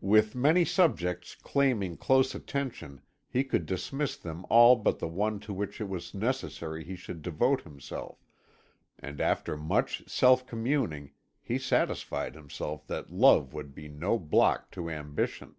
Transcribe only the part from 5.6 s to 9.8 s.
it was necessary he should devote himself, and after